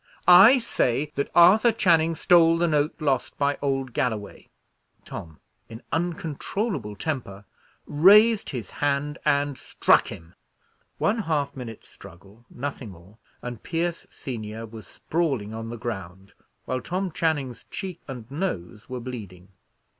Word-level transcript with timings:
I 0.27 0.57
say 0.57 1.11
that 1.13 1.29
Arthur 1.35 1.71
Channing 1.71 2.15
stole 2.15 2.57
the 2.57 2.67
note 2.67 2.99
lost 2.99 3.37
by 3.37 3.59
old 3.61 3.93
Galloway." 3.93 4.49
Tom, 5.05 5.39
in 5.69 5.83
uncontrollable 5.91 6.95
temper, 6.95 7.45
raised 7.85 8.49
his 8.49 8.71
hand 8.71 9.19
and 9.25 9.59
struck 9.59 10.07
him. 10.07 10.33
One 10.97 11.19
half 11.19 11.55
minute's 11.55 11.87
struggle, 11.87 12.45
nothing 12.49 12.89
more, 12.89 13.19
and 13.43 13.61
Pierce 13.61 14.07
senior 14.09 14.65
was 14.65 14.87
sprawling 14.87 15.53
on 15.53 15.69
the 15.69 15.77
ground, 15.77 16.33
while 16.65 16.81
Tom 16.81 17.11
Channing's 17.11 17.65
cheek 17.69 18.01
and 18.07 18.25
nose 18.31 18.89
were 18.89 19.01
bleeding. 19.01 19.49